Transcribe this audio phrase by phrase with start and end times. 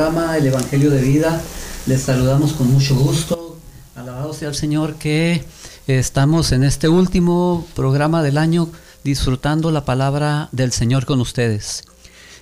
[0.06, 1.42] El Evangelio de Vida.
[1.88, 3.58] Les saludamos con mucho gusto.
[3.96, 5.44] Alabado sea el Señor que
[5.88, 8.70] estamos en este último programa del año
[9.04, 11.86] disfrutando la palabra del Señor con ustedes.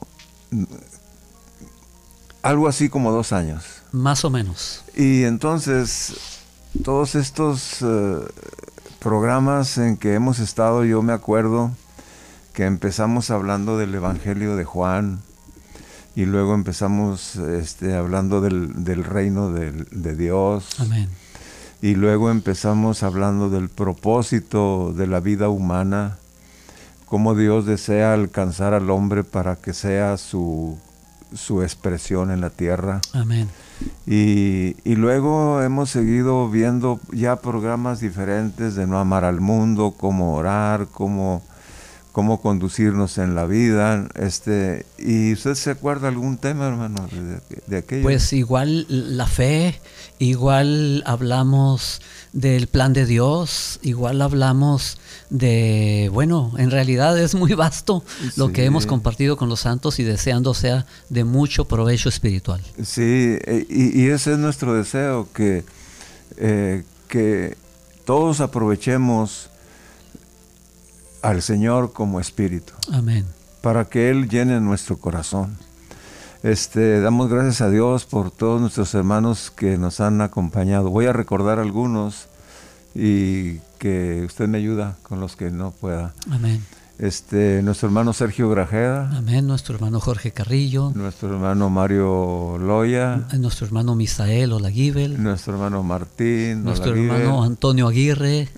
[2.43, 3.65] algo así como dos años.
[3.93, 4.84] Más o menos.
[4.95, 6.43] Y entonces,
[6.84, 8.27] todos estos uh,
[8.99, 11.71] programas en que hemos estado, yo me acuerdo
[12.53, 15.22] que empezamos hablando del Evangelio de Juan
[16.17, 20.81] y luego empezamos este, hablando del, del reino del, de Dios.
[20.81, 21.09] Amén.
[21.83, 26.17] Y luego empezamos hablando del propósito de la vida humana,
[27.05, 30.79] cómo Dios desea alcanzar al hombre para que sea su,
[31.35, 33.01] su expresión en la tierra.
[33.13, 33.49] Amén.
[34.07, 40.37] Y, y, luego hemos seguido viendo ya programas diferentes de no amar al mundo, cómo
[40.37, 41.43] orar, cómo,
[42.15, 44.07] cómo conducirnos en la vida.
[44.15, 48.05] Este, ¿Y usted se acuerda algún tema, hermano, de, de aquello?
[48.05, 49.81] Pues igual la fe,
[50.21, 52.01] igual hablamos
[52.33, 54.99] del plan de Dios, igual hablamos
[55.29, 58.31] de, bueno, en realidad es muy vasto sí.
[58.37, 62.61] lo que hemos compartido con los santos y deseando sea de mucho provecho espiritual.
[62.81, 63.37] Sí,
[63.69, 65.65] y, y ese es nuestro deseo, que,
[66.37, 67.57] eh, que
[68.05, 69.51] todos aprovechemos
[71.25, 72.75] al Señor como espíritu.
[72.93, 73.25] Amén.
[73.62, 75.57] Para que Él llene nuestro corazón.
[76.43, 80.91] Este, damos gracias a Dios por todos nuestros hermanos que nos han acompañado.
[80.91, 82.27] Voy a recordar algunos
[82.95, 86.13] y que usted me ayuda con los que no pueda.
[86.31, 86.63] Amén.
[86.99, 89.11] Este, nuestro hermano Sergio Grajeda.
[89.17, 89.47] Amén.
[89.47, 90.93] Nuestro hermano Jorge Carrillo.
[90.95, 93.27] Nuestro hermano Mario Loya.
[93.39, 95.21] Nuestro hermano Misael Olaguibel.
[95.21, 96.65] Nuestro hermano Martín.
[96.65, 97.23] Nuestro Olaguibel.
[97.23, 98.51] hermano Antonio Aguirre.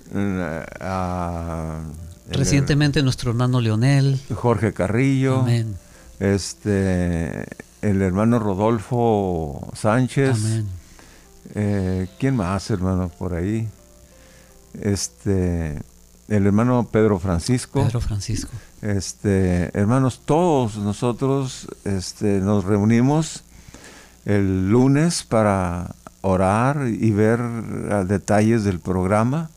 [2.29, 4.19] Recientemente el, nuestro hermano Leonel.
[4.33, 5.41] Jorge Carrillo.
[5.41, 5.75] Amén.
[6.19, 7.45] Este,
[7.81, 10.35] el hermano Rodolfo Sánchez.
[10.37, 10.67] Amén.
[11.55, 13.69] Eh, ¿Quién más, hermano, por ahí?
[14.81, 15.81] Este,
[16.27, 17.83] el hermano Pedro Francisco.
[17.83, 18.51] Pedro Francisco.
[18.81, 23.43] Este, hermanos, todos nosotros este, nos reunimos
[24.25, 27.39] el lunes para orar y ver
[28.05, 29.49] detalles del programa.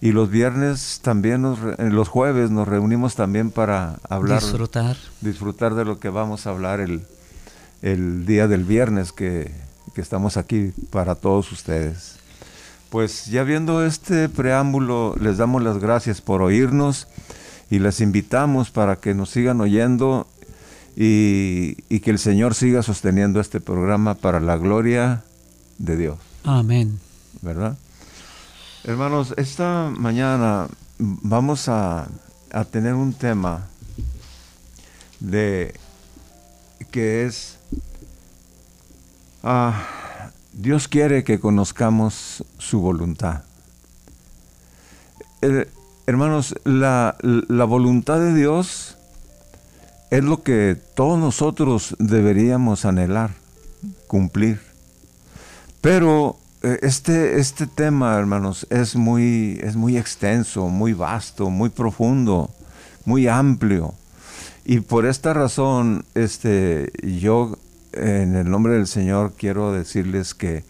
[0.00, 4.40] Y los viernes también, nos, los jueves nos reunimos también para hablar.
[4.40, 4.96] Disfrutar.
[5.20, 7.02] Disfrutar de lo que vamos a hablar el,
[7.82, 9.52] el día del viernes que,
[9.94, 12.16] que estamos aquí para todos ustedes.
[12.90, 17.08] Pues ya viendo este preámbulo, les damos las gracias por oírnos
[17.68, 20.26] y les invitamos para que nos sigan oyendo
[20.96, 25.22] y, y, que el Señor siga sosteniendo este programa para la gloria
[25.78, 26.18] de Dios.
[26.44, 26.98] Amén.
[27.42, 27.76] ¿Verdad?
[28.88, 30.66] Hermanos, esta mañana
[30.98, 32.08] vamos a,
[32.50, 33.66] a tener un tema
[35.20, 35.74] de
[36.90, 37.58] que es,
[39.42, 43.42] ah, Dios quiere que conozcamos su voluntad.
[45.42, 45.70] Eh,
[46.06, 48.96] hermanos, la, la voluntad de Dios
[50.10, 53.32] es lo que todos nosotros deberíamos anhelar,
[54.06, 54.62] cumplir.
[55.82, 62.50] Pero este, este tema, hermanos, es muy, es muy extenso, muy vasto, muy profundo,
[63.04, 63.94] muy amplio.
[64.64, 67.56] Y por esta razón, este, yo
[67.92, 70.64] en el nombre del Señor quiero decirles que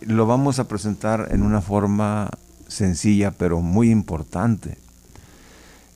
[0.00, 2.30] lo vamos a presentar en una forma
[2.66, 4.78] sencilla, pero muy importante.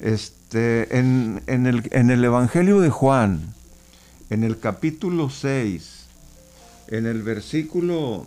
[0.01, 3.55] Este, en, el, en el Evangelio de Juan,
[4.31, 6.07] en el capítulo 6,
[6.89, 8.27] en el versículo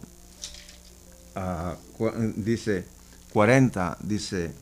[2.36, 2.86] dice
[3.33, 4.54] 40, dice,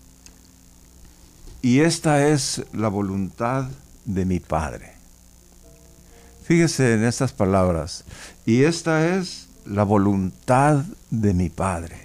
[1.62, 3.68] y esta es la voluntad
[4.06, 4.94] de mi Padre.
[6.44, 8.06] Fíjese en estas palabras,
[8.46, 11.98] y esta es la voluntad de mi Padre.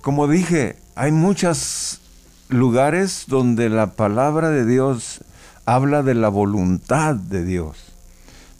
[0.00, 2.00] Como dije, hay muchos
[2.48, 5.20] lugares donde la palabra de Dios
[5.64, 7.78] habla de la voluntad de Dios.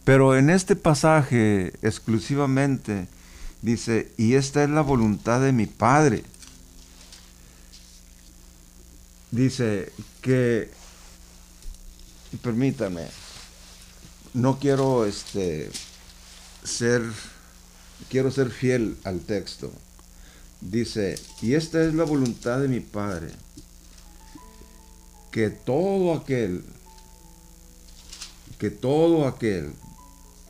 [0.03, 3.07] Pero en este pasaje exclusivamente
[3.63, 6.23] dice, y esta es la voluntad de mi Padre.
[9.31, 10.69] Dice que,
[12.43, 13.07] permítame,
[14.35, 15.71] no quiero este,
[16.63, 17.01] ser,
[18.09, 19.71] quiero ser fiel al texto.
[20.61, 23.31] Dice, y esta es la voluntad de mi Padre,
[25.31, 26.63] que todo aquel,
[28.59, 29.73] que todo aquel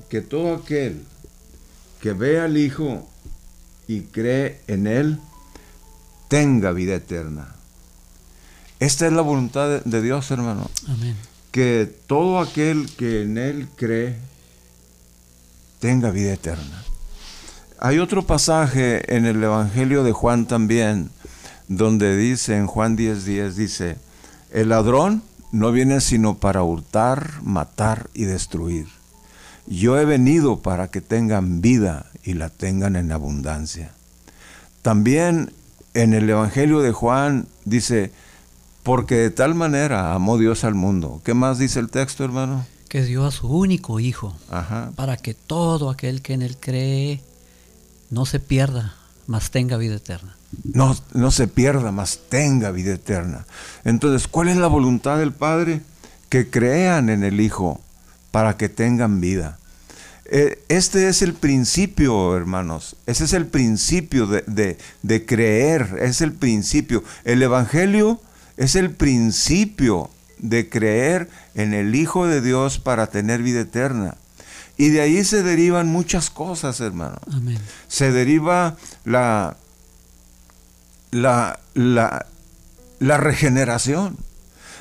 [0.09, 1.03] que todo aquel
[2.03, 3.07] que ve al Hijo
[3.87, 5.21] y cree en Él,
[6.27, 7.55] tenga vida eterna.
[8.81, 10.69] Esta es la voluntad de, Dios, hermano.
[10.89, 11.15] Amén.
[11.51, 14.17] Que todo aquel que en Él cree,
[15.79, 16.83] tenga vida eterna.
[17.79, 21.09] Hay otro pasaje en el Evangelio de Juan también,
[21.69, 23.97] donde dice, en Juan 10:10, 10, dice,
[24.51, 25.23] el ladrón
[25.53, 28.87] no viene sino para hurtar, matar y destruir.
[29.65, 33.93] Yo he venido para que tengan vida y la tengan en abundancia.
[34.81, 35.53] También
[35.93, 38.11] en el Evangelio de Juan dice,
[38.83, 41.21] porque de tal manera amó Dios al mundo.
[41.23, 42.65] ¿Qué más dice el texto, hermano?
[42.89, 44.35] Que dio a su único Hijo,
[44.95, 47.21] para que todo aquel que en él cree
[48.09, 48.95] no se pierda,
[49.25, 50.35] mas tenga vida eterna.
[50.63, 53.45] No, no se pierda, mas tenga vida eterna.
[53.85, 55.81] Entonces, ¿cuál es la voluntad del Padre?
[56.29, 57.81] Que crean en el Hijo
[58.33, 59.59] para que tengan vida.
[60.25, 62.95] Eh, este es el principio, hermanos.
[63.05, 65.99] Ese es el principio de, de, creer.
[66.01, 67.03] Es el principio.
[67.25, 68.19] El Evangelio
[68.57, 70.09] es el principio
[70.39, 74.17] de creer en el Hijo de Dios para tener vida eterna.
[74.77, 77.19] Y de ahí se derivan muchas cosas, hermano.
[77.87, 79.57] Se deriva la,
[81.11, 82.25] la, la,
[82.97, 84.17] la regeneración.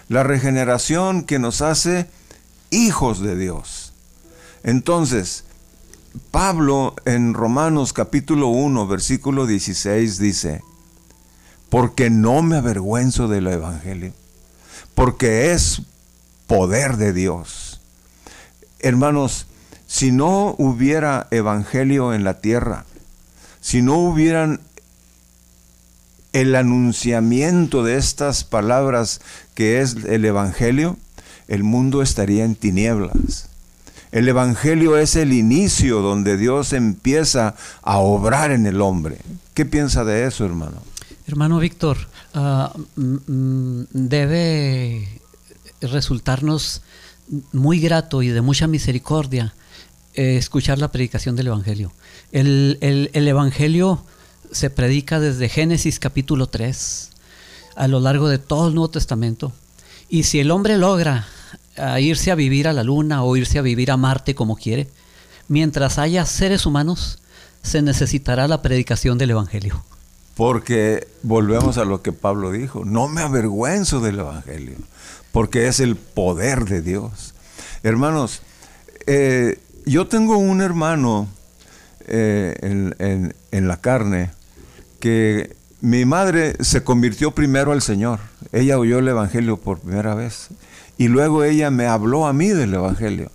[0.08, 2.08] La regeneración que nos hace
[2.72, 3.92] hijos de Dios.
[4.64, 5.44] Entonces,
[6.30, 10.62] Pablo en Romanos capítulo 1, versículo 16 dice,
[11.68, 14.12] porque no me avergüenzo del Evangelio,
[14.94, 15.82] porque es
[16.46, 17.80] poder de Dios.
[18.80, 19.46] Hermanos,
[19.86, 22.84] si no hubiera Evangelio en la tierra,
[23.60, 24.60] si no hubieran
[26.32, 29.20] el anunciamiento de estas palabras
[29.54, 30.96] que es el Evangelio,
[31.48, 33.48] el mundo estaría en tinieblas.
[34.12, 39.16] El Evangelio es el inicio donde Dios empieza a obrar en el hombre.
[39.54, 40.82] ¿Qué piensa de eso, hermano?
[41.26, 41.96] Hermano Víctor,
[42.34, 45.08] ah, debe
[45.80, 46.82] resultarnos
[47.52, 49.54] muy grato y de mucha misericordia
[50.14, 51.90] eh, escuchar la predicación del Evangelio.
[52.32, 54.04] El, el Evangelio
[54.50, 57.08] se predica desde Génesis capítulo 3
[57.76, 59.52] a lo largo de todo el Nuevo Testamento
[60.12, 61.26] y si el hombre logra
[61.98, 64.86] irse a vivir a la luna o irse a vivir a Marte como quiere,
[65.48, 67.18] mientras haya seres humanos,
[67.62, 69.82] se necesitará la predicación del Evangelio.
[70.34, 74.76] Porque volvemos a lo que Pablo dijo, no me avergüenzo del Evangelio,
[75.32, 77.32] porque es el poder de Dios.
[77.82, 78.42] Hermanos,
[79.06, 81.26] eh, yo tengo un hermano
[82.06, 84.30] eh, en la carne
[85.00, 88.20] que mi madre se convirtió primero al Señor.
[88.52, 90.48] Ella oyó el Evangelio por primera vez.
[90.96, 93.32] Y luego ella me habló a mí del Evangelio.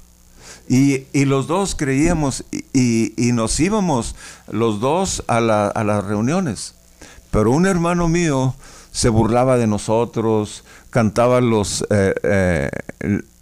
[0.70, 4.16] Y, los dos creíamos y, nos íbamos
[4.50, 6.76] los dos a, las reuniones.
[7.32, 8.56] Pero un hermano mío
[8.92, 12.70] se burlaba de nosotros, cantaba los, eh, eh,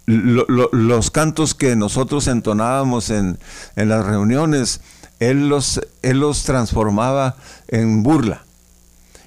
[0.06, 3.38] los cantos que nosotros entonábamos en,
[3.76, 4.80] en las reuniones,
[5.20, 7.36] él los, él los transformaba
[7.68, 8.45] en burla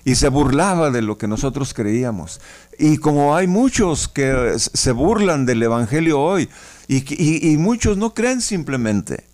[0.05, 2.41] y se burlaba de lo que nosotros creíamos.
[2.77, 6.49] Y como hay muchos que se burlan del Evangelio hoy
[6.87, 9.25] y, muchos no creen simplemente.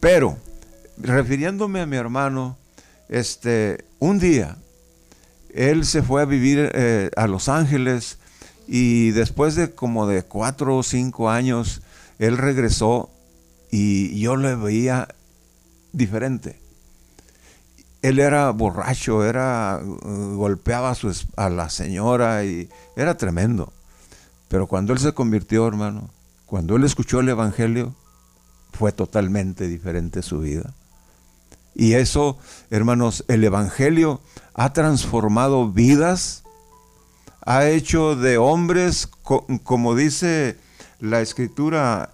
[0.00, 0.36] Pero,
[0.98, 2.56] refiriéndome a mi hermano,
[3.08, 4.56] este, un día
[5.52, 8.18] él se fue a vivir eh, a Los Ángeles
[8.66, 11.82] y después de como de cuatro o cinco años,
[12.18, 13.10] él regresó
[13.70, 15.08] y yo le veía
[15.92, 16.61] diferente.
[18.02, 20.94] Él era borracho, era uh, golpeaba
[21.36, 23.72] a, la señora y era tremendo.
[24.48, 26.10] Pero cuando él se convirtió, hermano,
[26.46, 27.94] cuando él escuchó el Evangelio,
[28.72, 30.74] fue totalmente diferente su vida.
[31.74, 32.38] Y eso,
[32.70, 34.20] hermanos, el Evangelio
[34.52, 36.42] ha transformado vidas,
[37.46, 39.08] ha hecho de hombres,
[39.62, 40.58] como dice
[41.00, 42.12] la Escritura,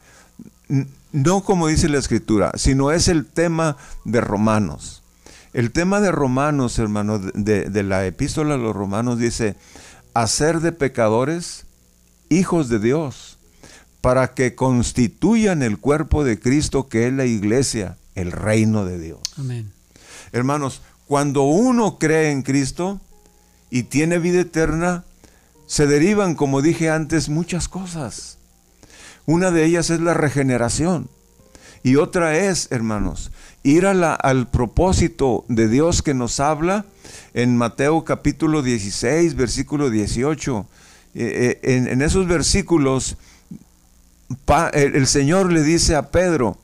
[1.13, 5.03] no como dice la escritura, sino es el tema de Romanos.
[5.53, 9.57] El tema de Romanos, hermano, de, la epístola a los Romanos dice,
[10.15, 11.65] hacer de pecadores
[12.29, 13.39] hijos de Dios,
[14.01, 19.21] para que constituyan el cuerpo de Cristo que es la iglesia, el reino de Dios.
[19.37, 19.73] Amén.
[20.33, 23.01] Hermanos, cuando uno cree en Cristo
[23.71, 25.05] y tiene vida eterna,
[25.67, 28.39] se derivan, como dije antes, muchas cosas.
[29.27, 31.11] Una de ellas es la regeneración.
[31.83, 33.31] Y otra es, hermanos,
[33.63, 36.85] ir al propósito de Dios que nos habla
[37.35, 40.67] en Mateo capítulo 16, versículo 18.
[41.15, 43.17] Eh, eh, en, esos versículos,
[44.73, 46.59] el Señor le dice a Pedro,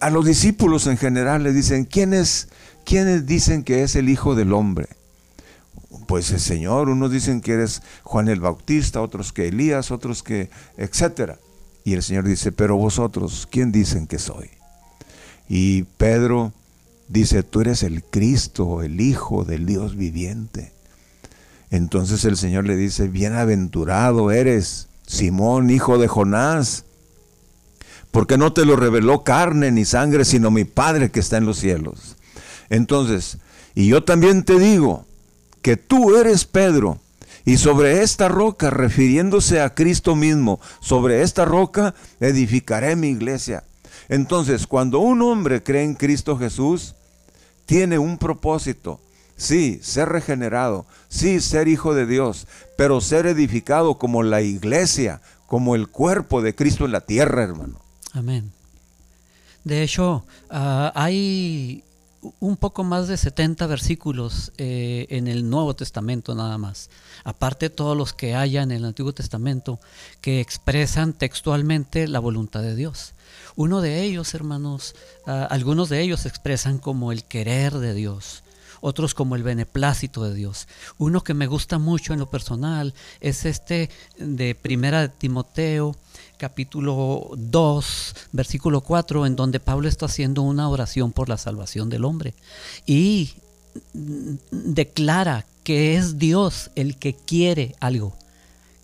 [0.00, 2.48] a los discípulos en general le dicen, ¿quiénes,
[2.84, 4.88] ¿quiénes dicen que es el Hijo del Hombre?
[6.06, 10.50] pues el Señor, unos dicen que eres Juan el Bautista, otros que Elías, otros que,
[10.76, 11.38] etcétera.
[11.86, 14.50] Y el Señor dice, pero vosotros, ¿quién dicen que soy?
[15.48, 16.52] Y Pedro
[17.06, 20.72] dice, tú eres el Cristo, el Hijo del Dios viviente.
[21.70, 26.86] Entonces el Señor le dice, bienaventurado eres, Simón, hijo de Jonás,
[28.10, 31.58] porque no te lo reveló carne ni sangre, sino mi Padre que está en los
[31.58, 32.16] cielos.
[32.68, 33.38] Entonces,
[33.76, 35.06] y yo también te digo,
[35.62, 36.98] que tú eres Pedro,
[37.46, 43.62] y sobre esta roca, refiriéndose a Cristo mismo, sobre esta roca edificaré mi iglesia.
[44.08, 46.96] Entonces, cuando un hombre cree en Cristo Jesús,
[47.64, 49.00] tiene un propósito.
[49.36, 55.76] Sí, ser regenerado, sí, ser hijo de Dios, pero ser edificado como la iglesia, como
[55.76, 57.80] el cuerpo de Cristo en la tierra, hermano.
[58.12, 58.50] Amén.
[59.62, 61.84] De hecho, ah, hay
[62.40, 66.90] un poco más de 70 versículos eh, en el Nuevo Testamento nada más,
[67.24, 69.80] aparte todos los que haya en el Antiguo Testamento
[70.20, 73.12] que expresan textualmente la voluntad de Dios.
[73.56, 74.94] Uno de ellos, hermanos,
[75.26, 78.42] ah, algunos de ellos expresan como el querer de Dios,
[78.80, 80.68] otros como el beneplácito de Dios.
[80.98, 85.96] Uno que me gusta mucho en lo personal es este de Primera de Timoteo
[86.38, 92.04] capítulo 2, versículo 4, en donde Pablo está haciendo una oración por la salvación del
[92.04, 92.34] hombre.
[92.86, 93.30] Y
[94.50, 98.16] declara que es Dios el que quiere algo.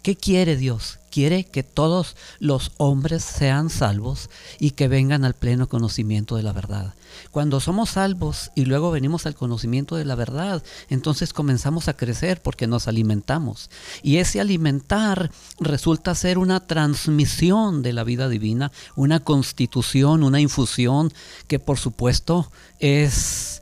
[0.02, 0.98] ¿Qué quiere Dios?
[1.12, 6.52] Quiere que todos los hombres sean salvos y que vengan al pleno conocimiento de la
[6.52, 6.94] verdad.
[7.30, 12.42] Cuando somos salvos y luego venimos al conocimiento de la verdad, entonces comenzamos a crecer
[12.42, 13.70] porque nos alimentamos.
[14.02, 15.30] Y ese alimentar
[15.60, 21.12] resulta ser una transmisión de la vida divina, una constitución, una infusión
[21.46, 23.61] que por supuesto es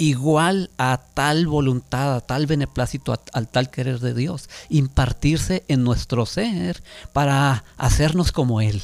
[0.00, 6.24] igual a tal voluntad, a tal beneplácito, al tal querer de Dios, impartirse en nuestro
[6.24, 8.82] ser para hacernos como Él.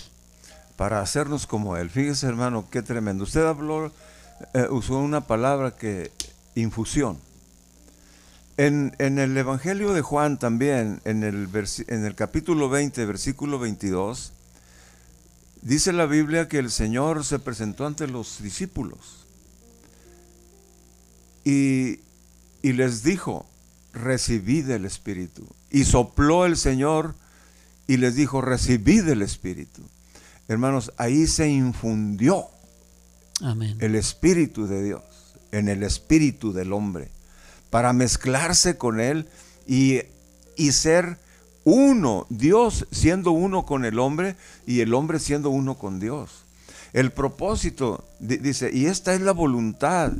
[0.76, 1.88] Para hacernos como Él.
[1.88, 3.24] Fíjese hermano, qué tremendo.
[3.24, 3.90] Usted habló,
[4.52, 6.12] eh, usó una palabra que,
[6.54, 7.18] infusión.
[8.58, 11.48] En, el Evangelio de Juan también, en el,
[11.88, 14.32] en el capítulo 20, versículo 22,
[15.62, 19.25] dice la Biblia que el Señor se presentó ante los discípulos
[21.46, 22.00] y,
[22.72, 23.46] les dijo,
[23.92, 25.46] recibid el Espíritu.
[25.70, 27.14] Y sopló el Señor
[27.86, 29.82] y les dijo, recibid el Espíritu.
[30.48, 32.48] Hermanos, ahí se infundió
[33.78, 35.04] el Espíritu de Dios
[35.52, 37.10] en el Espíritu del hombre
[37.70, 39.28] para mezclarse con Él
[39.68, 40.00] y,
[40.56, 41.18] y ser
[41.62, 44.34] uno, Dios siendo uno con el hombre
[44.66, 46.44] y el hombre siendo uno con Dios.
[46.92, 50.12] El propósito, dice, y esta es la voluntad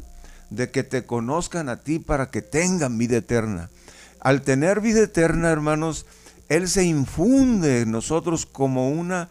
[0.51, 3.71] de que te conozcan a ti para que tengan vida eterna.
[4.21, 6.07] Al tener vida eterna, hermanos,
[6.49, 9.29] Él se infunde en nosotros como una,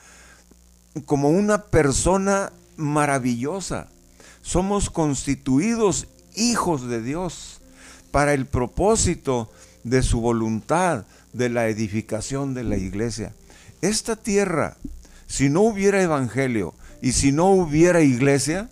[1.05, 3.87] como una persona maravillosa.
[4.41, 7.61] Somos constituidos hijos de Dios
[8.11, 9.51] para el propósito
[9.83, 13.33] de su voluntad, de la edificación de la iglesia.
[13.81, 14.77] Esta tierra,
[15.27, 18.69] si no hubiera evangelio y si no hubiera iglesia,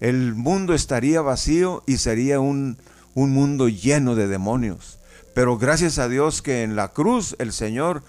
[0.00, 2.78] el mundo estaría vacío y sería un,
[3.14, 4.98] un mundo lleno de demonios.
[5.34, 8.02] Pero gracias a Dios que en la cruz el Señor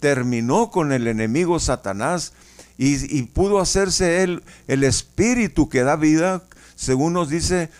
[0.00, 2.32] terminó con el enemigo Satanás
[2.78, 6.42] y, pudo hacerse él el espíritu que da vida,
[6.74, 7.70] según nos dice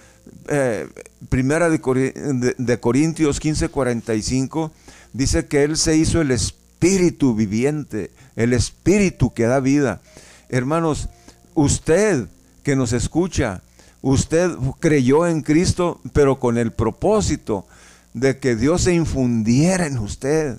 [0.49, 0.89] eh,
[1.29, 4.71] Primera de, de, Corintios 15:45,
[5.13, 10.01] dice que él se hizo el espíritu viviente, el espíritu que da vida.
[10.49, 11.11] Hermanos,
[11.55, 12.27] usted
[12.67, 13.63] que nos escucha,
[14.03, 17.65] usted creyó en Cristo, pero con el propósito
[18.13, 20.59] de que Dios se infundiera en usted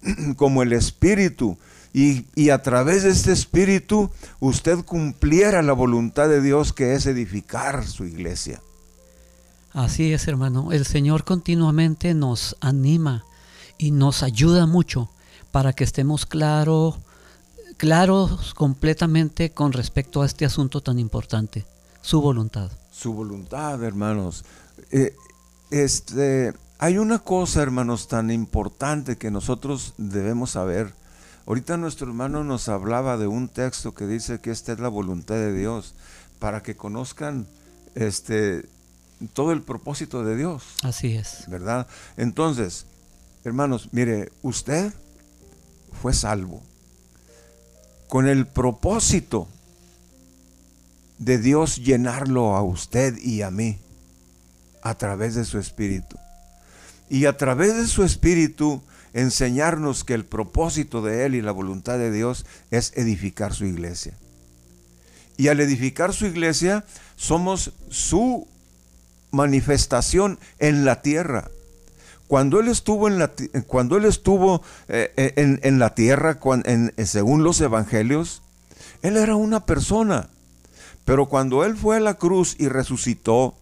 [0.36, 1.58] como el espíritu
[1.92, 7.86] y, a través de este espíritu usted cumpliera la voluntad de Dios que es edificar
[7.86, 8.62] su iglesia.
[9.74, 10.72] Así es, hermano.
[10.72, 13.26] El Señor continuamente nos anima
[13.76, 15.10] y nos ayuda mucho
[15.50, 16.96] para que estemos claros,
[17.82, 21.66] claros completamente con respecto a este asunto tan importante,
[22.00, 22.70] su voluntad.
[22.92, 24.44] Su voluntad, hermanos.
[24.92, 25.16] Eh,
[25.72, 30.94] este, hay una cosa, hermanos, tan importante que nosotros debemos saber
[31.44, 35.34] Ahorita nuestro hermano nos hablaba de un texto que dice que esta es la voluntad
[35.34, 35.96] de Dios,
[36.38, 37.48] para que conozcan
[37.96, 38.68] este
[39.32, 40.62] todo el propósito de Dios.
[40.84, 41.46] Así es.
[41.48, 41.88] ¿Verdad?
[42.16, 42.86] Entonces,
[43.42, 44.94] hermanos, mire, usted
[46.00, 46.62] fue salvo
[48.12, 49.48] con el propósito
[51.16, 53.78] de Dios llenarlo a usted y a mí
[54.82, 56.18] a través de su espíritu.
[57.08, 58.82] Y a través de su espíritu
[59.14, 64.12] enseñarnos que el propósito de Él y la voluntad de Dios es edificar su iglesia.
[65.38, 66.84] Y al edificar su iglesia,
[67.16, 68.46] somos su
[69.30, 71.50] manifestación en la tierra.
[72.32, 73.30] Cuando Él estuvo en la,
[73.66, 76.38] cuando él estuvo, eh, eh, en, la tierra,
[77.04, 78.40] según los evangelios,
[79.02, 80.30] Él era una persona.
[81.04, 83.54] Pero cuando Él fue a la cruz y resucitó,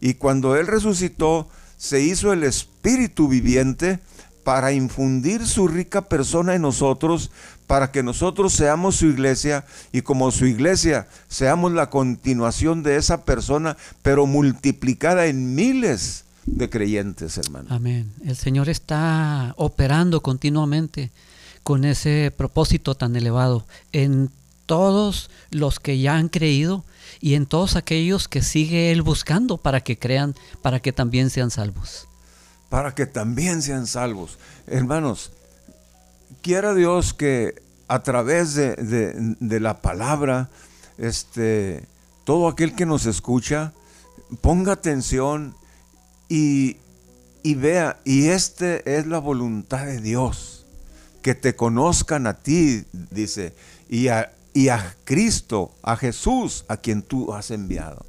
[0.00, 3.98] y cuando Él resucitó, se hizo el Espíritu viviente,
[4.44, 7.32] para infundir su rica persona en nosotros,
[7.66, 13.24] para que nosotros seamos su iglesia y como su iglesia seamos la continuación de esa
[13.24, 17.68] persona, pero multiplicada en miles de creyentes, hermano.
[17.70, 18.12] Amén.
[18.24, 21.10] El Señor está operando continuamente
[21.62, 24.30] con ese propósito tan elevado en
[24.66, 26.84] todos los que ya han creído
[27.20, 31.50] y en todos aquellos que sigue Él buscando para que crean, para que también sean
[31.50, 32.08] salvos
[32.72, 34.38] para que también sean salvos.
[34.66, 35.30] Hermanos,
[36.40, 40.48] quiera Dios que a través de, la palabra,
[40.96, 41.86] este,
[42.24, 43.74] todo aquel que nos escucha,
[44.40, 45.54] ponga atención
[46.28, 46.76] y,
[47.54, 50.66] vea, y este es la voluntad de Dios,
[51.20, 53.54] que te conozcan a ti, dice,
[53.88, 58.04] y a, y a Cristo, a Jesús, a quien tú has enviado.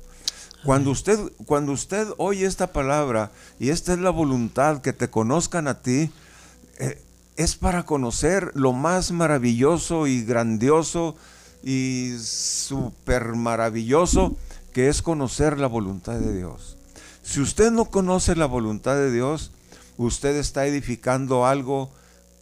[0.63, 5.67] Cuando usted, cuando usted oye esta palabra y esta es la voluntad que te conozcan
[5.67, 6.09] a ti,
[6.79, 7.01] eh,
[7.35, 11.15] es para conocer lo más maravilloso y grandioso
[11.63, 14.37] y súper maravilloso
[14.71, 16.77] que es conocer la voluntad de Dios.
[17.23, 19.51] Si usted no conoce la voluntad de Dios,
[19.97, 21.89] usted está edificando algo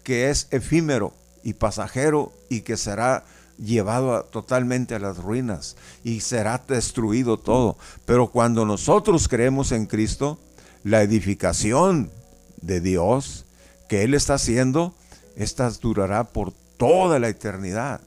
[0.04, 1.13] que es efímero
[1.44, 3.24] y pasajero y que será
[3.58, 7.78] llevado totalmente a las ruinas y será destruido todo.
[8.06, 10.39] Pero cuando nosotros creemos en Cristo,
[10.84, 12.10] la edificación
[12.62, 13.46] de Dios
[13.88, 14.96] que Él está haciendo,
[15.36, 18.02] esta durará por toda la eternidad.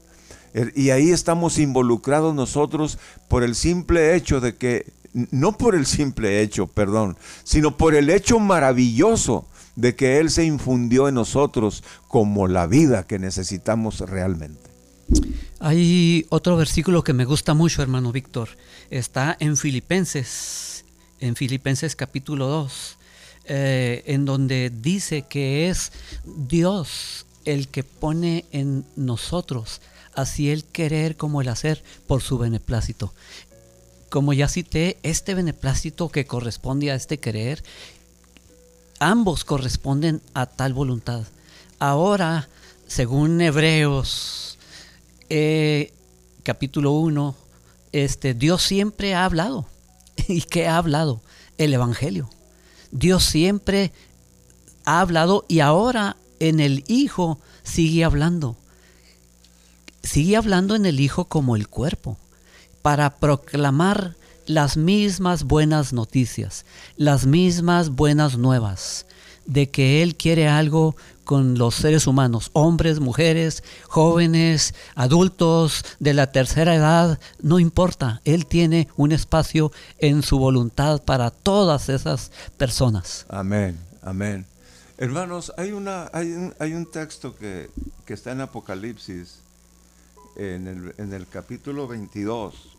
[0.53, 4.91] Er, y ahí estamos involucrados nosotros por el simple hecho de que,
[5.31, 10.43] no por el simple hecho, perdón, sino por el hecho maravilloso de que Él se
[10.43, 14.69] infundió en nosotros como la vida que necesitamos realmente.
[15.59, 18.49] Hay otro versículo que me gusta mucho, hermano Víctor.
[18.89, 20.85] Está en Filipenses,
[21.19, 22.97] en Filipenses capítulo 2,
[23.45, 25.91] eh, en donde dice que es
[26.25, 29.81] Dios el que pone en nosotros
[30.15, 33.13] así el querer como el hacer por su beneplácito.
[34.09, 37.63] Como ya cité, este beneplácito que corresponde a este querer,
[38.99, 41.23] ambos corresponden a tal voluntad.
[41.79, 42.47] Ahora,
[42.87, 44.57] según Hebreos
[45.29, 45.91] eh,
[46.43, 47.35] capítulo 1,
[47.91, 49.65] este, Dios siempre ha hablado.
[50.27, 51.21] ¿Y qué ha hablado?
[51.57, 52.29] El Evangelio.
[52.91, 53.91] Dios siempre
[54.85, 58.57] ha hablado y ahora en el Hijo sigue hablando.
[60.03, 62.17] Sigue hablando en el Hijo como el cuerpo,
[62.85, 66.67] para proclamar las mismas buenas noticias,
[66.97, 69.07] las mismas buenas nuevas,
[69.47, 76.31] de que Él quiere algo con los seres humanos, hombres, mujeres, jóvenes, adultos, de la
[76.31, 83.25] tercera edad, no importa, Él tiene un espacio en su voluntad para todas esas personas.
[83.29, 84.45] Amén, amén.
[84.99, 87.71] Hermanos, hay, una, hay, un, hay un texto que,
[88.05, 89.39] que, está en Apocalipsis,
[90.35, 92.74] en el, en el capítulo 22.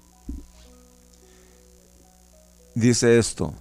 [2.76, 3.54] Dice esto,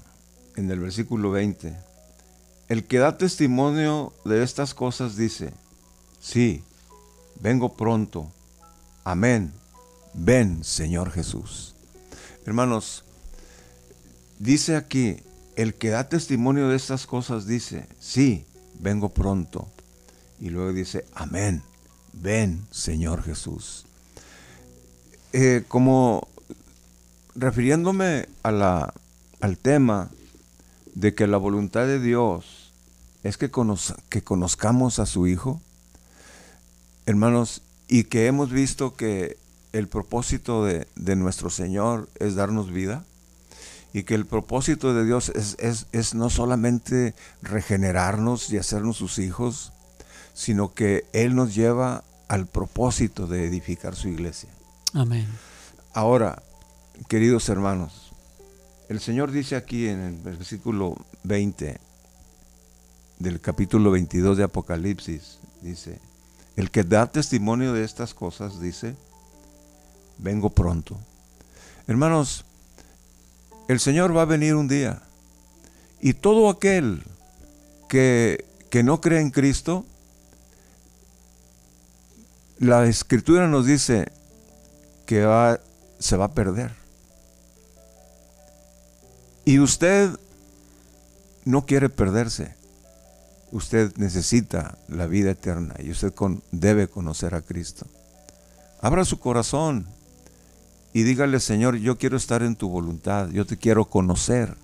[0.58, 1.73] en el versículo 20.
[2.67, 5.54] El que da testimonio de estas cosas dice,
[6.19, 6.65] sí,
[7.39, 8.30] vengo pronto.
[9.06, 9.54] Amén.
[10.13, 11.75] Ven, Señor Jesús.
[12.45, 13.06] Hermanos,
[14.38, 15.15] dice aquí,
[15.56, 18.45] el que da testimonio de estas cosas dice, sí,
[18.80, 19.69] vengo pronto.
[20.41, 21.63] Y luego dice, amén,
[22.12, 23.86] ven, Señor Jesús.
[25.32, 26.28] Eh, como
[27.34, 28.93] refiriéndome a la,
[29.45, 30.10] al tema
[30.95, 32.73] de que la voluntad de Dios
[33.21, 33.51] es que,
[34.10, 35.62] que conozcamos a su Hijo,
[37.05, 39.38] hermanos, y que hemos visto que
[39.71, 43.05] el propósito de, nuestro Señor es darnos vida,
[43.93, 45.58] y que el propósito de Dios es,
[45.91, 49.73] es, no solamente regenerarnos y hacernos sus hijos,
[50.34, 54.49] sino que Él nos lleva al propósito de edificar su iglesia.
[54.93, 55.27] Amén.
[55.93, 56.41] Ahora,
[57.08, 58.04] queridos hermanos,
[58.89, 61.80] el Señor dice aquí en el versículo 20
[63.19, 66.00] del capítulo 22 de Apocalipsis, dice,
[66.56, 68.95] el que da testimonio de estas cosas dice,
[70.17, 70.98] vengo pronto.
[71.88, 72.45] Hermanos,
[73.67, 75.02] el Señor va a venir un día
[76.02, 77.04] y todo aquel
[77.89, 79.86] que, que no cree en Cristo,
[82.60, 84.12] la escritura nos dice
[85.06, 85.60] que va,
[86.00, 86.85] se va a perder.
[89.45, 90.10] Y usted
[91.45, 92.55] no quiere perderse.
[93.51, 96.13] Usted necesita la vida eterna y usted
[96.51, 97.86] debe conocer a Cristo.
[98.81, 99.88] Abra su corazón
[100.93, 104.55] y dígale, Señor, yo quiero estar en tu voluntad, yo te quiero conocer,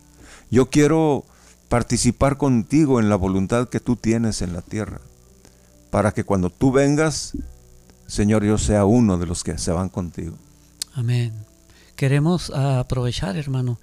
[0.50, 1.26] yo quiero
[1.70, 5.00] participar contigo en la voluntad que tú tienes en la tierra,
[5.90, 7.34] para que cuando tú vengas,
[8.08, 10.38] Señor, yo sea uno de los que se van contigo.
[10.94, 11.34] Amén.
[11.96, 13.80] Queremos aprovechar, hermano,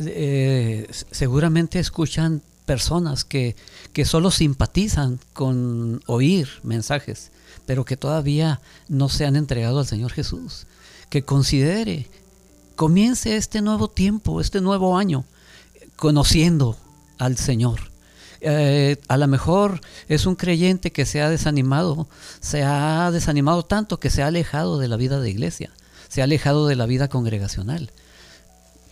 [0.00, 3.56] eh, seguramente escuchan personas que,
[3.92, 7.30] que solo simpatizan con oír mensajes,
[7.66, 10.66] pero que todavía no se han entregado al Señor Jesús.
[11.08, 12.06] Que considere,
[12.76, 15.24] comience este nuevo tiempo, este nuevo año,
[15.96, 16.76] conociendo
[17.18, 17.90] al Señor.
[18.40, 22.08] Eh, a lo mejor es un creyente que se ha desanimado,
[22.40, 25.70] se ha desanimado tanto que se ha alejado de la vida de iglesia,
[26.08, 27.90] se ha alejado de la vida congregacional.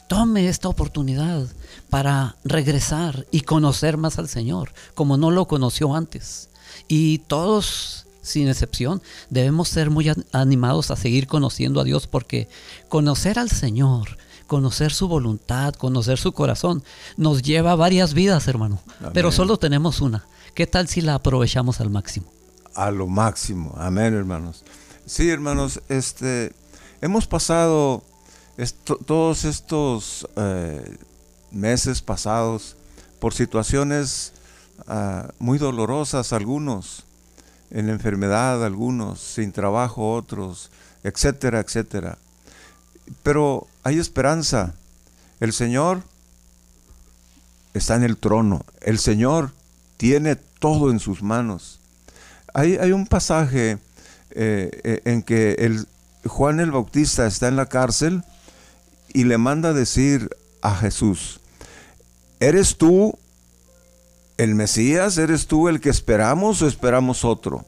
[0.09, 1.47] Tome esta oportunidad
[1.91, 6.49] para regresar y conocer más al Señor, como no lo conoció antes.
[6.89, 12.49] Y todos, sin excepción, debemos ser muy animados a seguir conociendo a Dios porque
[12.89, 14.17] conocer al Señor,
[14.47, 16.83] conocer su voluntad, conocer su corazón,
[17.19, 18.81] nos lleva varias vidas, hermano.
[19.13, 20.27] Pero solo tenemos una.
[20.55, 22.33] ¿Qué tal si la aprovechamos al máximo?
[22.75, 23.75] A lo máximo.
[23.77, 24.65] Amén, hermanos.
[25.05, 26.53] Sí, hermanos, este
[27.01, 28.03] hemos pasado
[29.07, 30.97] todos estos eh,
[31.53, 32.77] meses pasados
[33.21, 34.33] por situaciones
[34.87, 37.05] ah, muy dolorosas algunos,
[37.71, 40.71] en enfermedad algunos, sin trabajo otros,
[41.05, 42.19] etcétera, etcétera.
[43.23, 44.75] Pero hay esperanza.
[45.41, 46.03] El Señor
[47.75, 48.65] está en el trono.
[48.81, 49.53] El Señor
[49.97, 51.81] tiene todo en sus manos.
[52.55, 53.79] Hay, hay un pasaje
[54.31, 55.87] eh, eh, en que el,
[56.27, 58.25] Juan el Bautista está en la cárcel
[59.13, 60.29] y le manda decir
[60.63, 61.41] a Jesús,
[62.41, 63.19] ¿eres tú
[64.37, 65.19] el Mesías?
[65.19, 67.65] ¿Eres tú el que esperamos o esperamos otro?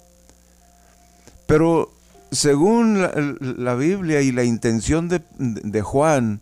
[1.47, 1.93] Pero
[2.31, 3.03] según
[3.41, 6.41] la, Biblia y la intención de, Juan,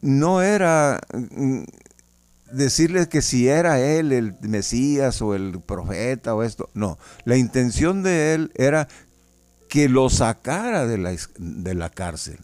[0.00, 1.64] no era mm,
[2.50, 8.02] decirle que si era él el Mesías o el profeta o esto, no, la intención
[8.02, 8.88] de él era
[9.68, 12.38] que lo sacara de la, de la cárcel.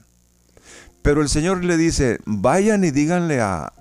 [1.02, 3.72] Pero el Señor le dice, vayan y díganle a,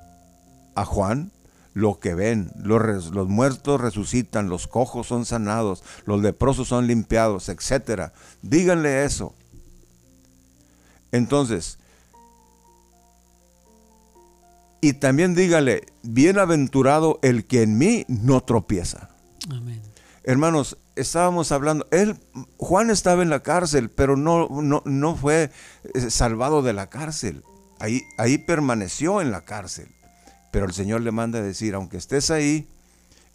[0.76, 1.32] Juan
[1.74, 2.52] lo que ven.
[2.56, 8.12] Los, los, muertos resucitan, los cojos son sanados, los leprosos son limpiados, etc.
[8.42, 9.36] Díganle eso.
[11.12, 11.80] Entonces,
[14.82, 19.10] y también dígale, bienaventurado el que en mí no tropieza.
[20.24, 22.18] Hermanos, estábamos hablando, él,
[22.58, 25.52] Juan estaba en la cárcel, pero no, no, no fue
[25.94, 27.44] eh, salvado de la cárcel.
[27.80, 29.88] Ahí, ahí permaneció en la cárcel.
[30.52, 32.68] Pero el Señor le manda a decir, aunque estés ahí,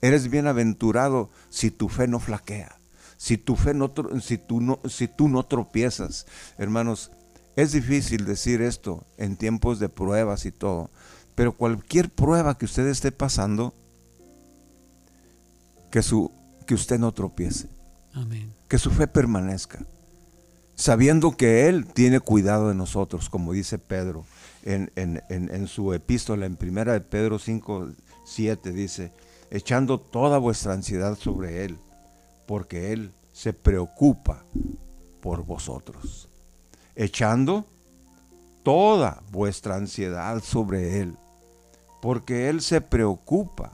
[0.00, 2.77] eres bienaventurado si tu fe no flaquea,
[3.16, 6.27] si tu fe no, si tú no, si tú no tropiezas.
[6.59, 7.11] Hermanos,
[7.57, 10.90] es difícil decir esto en tiempos de pruebas y todo,
[11.35, 13.74] pero cualquier prueba que usted esté pasando,
[15.90, 16.33] que, su,
[16.66, 17.68] que usted no tropiece.
[18.68, 19.85] Que su fe permanezca.
[20.77, 24.24] Sabiendo que Él tiene cuidado de nosotros, como dice Pedro
[24.62, 27.90] en, en su epístola, en primera de Pedro 5,
[28.24, 29.12] 7, dice,
[29.50, 31.79] echando toda vuestra ansiedad sobre Él,
[32.46, 34.44] porque Él se preocupa
[35.20, 36.29] por vosotros.
[36.96, 37.64] Echando
[38.62, 41.16] toda vuestra ansiedad sobre Él,
[42.00, 43.72] porque Él se preocupa.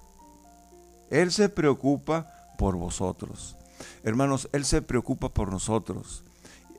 [1.11, 3.57] Él se preocupa por vosotros.
[4.05, 6.25] Hermanos, Él se preocupa por nosotros.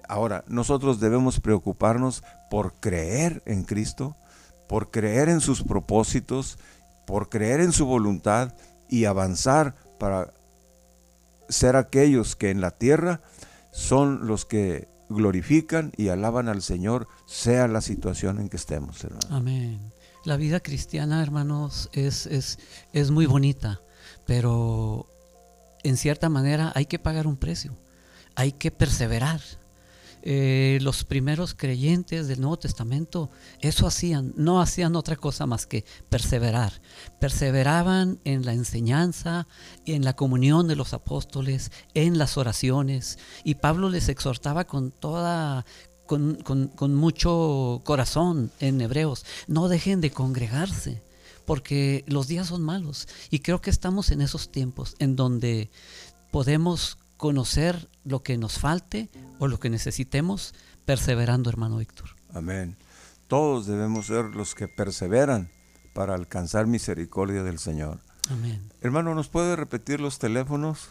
[0.07, 4.15] Ahora, nosotros debemos preocuparnos por creer en Cristo,
[4.69, 6.59] por creer en sus propósitos,
[7.07, 8.53] por creer en su voluntad
[8.89, 10.31] y avanzar para
[11.49, 13.21] ser aquellos que en la tierra
[13.71, 19.31] son los que glorifican y alaban al Señor, sea la situación en que estemos, hermanos.
[19.31, 19.79] Amén.
[20.25, 22.59] La vida cristiana, hermanos, es, es,
[22.93, 23.81] es muy bonita,
[24.27, 25.10] pero
[25.83, 27.77] en cierta manera hay que pagar un precio,
[28.35, 29.41] hay que perseverar,
[30.23, 35.83] eh, los primeros creyentes del Nuevo Testamento eso hacían, no hacían otra cosa más que
[36.09, 36.73] perseverar.
[37.19, 39.47] Perseveraban en la enseñanza,
[39.85, 43.17] en la comunión de los apóstoles, en las oraciones.
[43.43, 45.65] Y Pablo les exhortaba con toda,
[46.05, 51.01] con, con mucho corazón en Hebreos, no dejen de congregarse
[51.51, 53.09] porque los días son malos.
[53.29, 55.69] Y creo que estamos en esos tiempos en donde
[56.31, 62.11] podemos conocer lo que nos falte o lo que necesitemos, perseverando, hermano Víctor.
[62.33, 62.77] Amén.
[63.27, 65.51] Todos debemos ser los que perseveran
[65.93, 67.99] para alcanzar misericordia del Señor.
[68.29, 68.71] Amén.
[68.79, 70.87] Hermano, ¿nos puede repetir los teléfonos?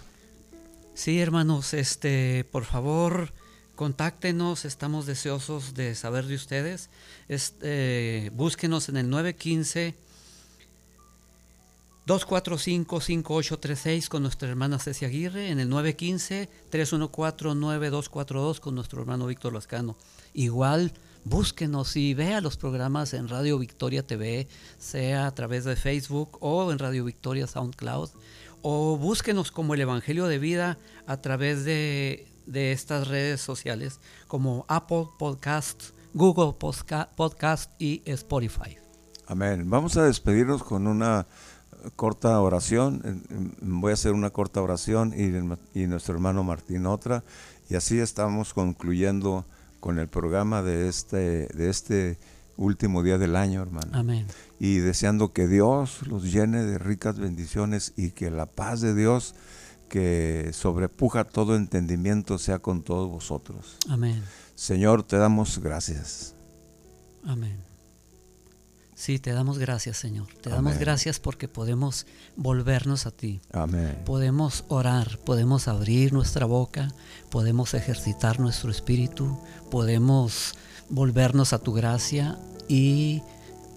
[0.93, 3.33] Sí, hermanos, este, por favor,
[3.77, 6.91] contáctenos, estamos deseosos de saber de ustedes.
[7.29, 10.10] Este, búsquenos en el 915
[12.07, 19.99] 245-5836 con nuestra hermana Cecia Aguirre, en el 915-314-9242 con nuestro hermano Víctor Lascano.
[20.33, 20.93] Igual,
[21.25, 26.73] búsquenos y vea los programas en Radio Victoria TV, sea a través de Facebook o
[26.73, 28.09] en Radio Victoria SoundCloud,
[28.63, 34.65] o búsquenos como el Evangelio de Vida a través de, de estas redes sociales como
[34.69, 36.55] Apple Podcast, Google
[37.17, 38.77] Podcast y Spotify.
[39.27, 39.69] Amén.
[39.71, 41.27] Vamos a despedirnos con una
[41.97, 43.23] corta oración,
[43.61, 47.25] voy a hacer una corta oración y, nuestro hermano Martín otra,
[47.69, 49.45] y así estamos concluyendo
[49.81, 52.19] con el programa de este, de este
[52.57, 53.91] último día del año, hermano.
[53.93, 54.27] Amén.
[54.59, 59.35] Y deseando que Dios los llene de ricas bendiciones y que la paz de Dios
[59.89, 63.77] que sobrepuja todo entendimiento sea con todos vosotros.
[63.89, 64.23] Amén.
[64.55, 66.35] Señor, te damos gracias.
[67.25, 67.70] Amén.
[69.01, 70.27] Sí, te damos gracias, Señor.
[70.43, 72.05] Te damos gracias porque podemos
[72.37, 73.41] volvernos a ti.
[73.51, 73.99] Amén.
[74.05, 76.93] Podemos orar, podemos abrir nuestra boca,
[77.31, 80.55] podemos ejercitar nuestro espíritu, podemos
[80.91, 83.23] volvernos a tu gracia y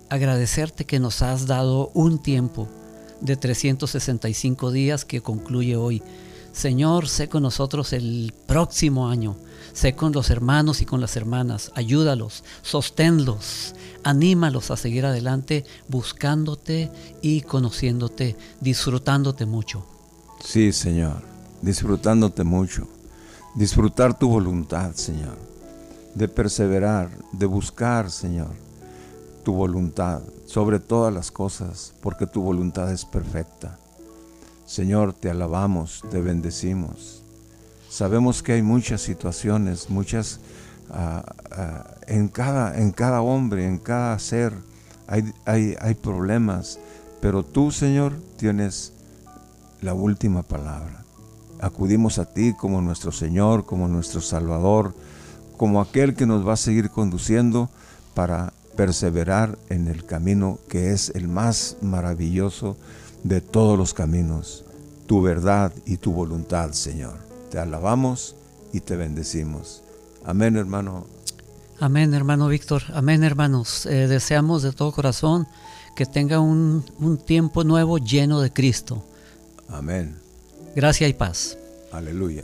[0.09, 2.67] agradecerte que nos has dado un tiempo
[3.21, 6.03] de 365 días que concluye hoy.
[6.53, 9.35] Señor, sé con nosotros el próximo año.
[9.73, 11.71] Sé con los hermanos y con las hermanas.
[11.75, 19.85] Ayúdalos, sosténlos anímalos a seguir adelante buscándote y conociéndote, disfrutándote mucho.
[20.43, 21.21] Sí, Señor,
[21.61, 22.87] disfrutándote mucho.
[23.55, 25.37] Disfrutar tu voluntad, Señor.
[26.15, 28.51] De perseverar, de buscar, Señor,
[29.43, 33.79] tu voluntad sobre todas las cosas, porque tu voluntad es perfecta.
[34.65, 37.23] Señor, te alabamos, te bendecimos.
[37.89, 40.39] Sabemos que hay muchas situaciones, muchas
[42.07, 44.53] en, cada, en cada hombre, en cada ser,
[45.07, 46.79] hay, hay, hay problemas,
[47.21, 48.93] pero tú, Señor, tienes
[49.81, 51.03] la última palabra.
[51.59, 54.93] Acudimos a ti como nuestro Señor, como nuestro Salvador,
[55.57, 57.69] como aquel que nos va a seguir conduciendo
[58.13, 62.75] para perseverar en el camino que es el más maravilloso
[63.23, 64.65] de todos los caminos,
[65.07, 67.15] tu verdad y tu voluntad, Señor.
[67.49, 68.35] Te alabamos
[68.71, 69.81] y te bendecimos.
[70.25, 71.05] Amén, hermano.
[71.79, 72.83] Amén, hermano Víctor.
[72.93, 73.85] Amén, hermanos.
[73.85, 75.47] Eh, deseamos de todo corazón
[75.95, 79.03] que tenga un, un tiempo nuevo lleno de Cristo.
[79.67, 80.15] Amén.
[80.75, 81.57] Gracias y paz.
[81.91, 82.43] Aleluya.